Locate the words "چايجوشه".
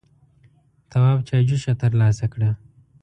1.27-1.73